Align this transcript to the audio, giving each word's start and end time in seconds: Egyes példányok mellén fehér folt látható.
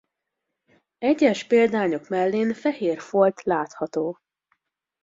Egyes 0.97 1.43
példányok 1.43 2.07
mellén 2.09 2.53
fehér 2.53 3.01
folt 3.01 3.43
látható. 3.43 4.19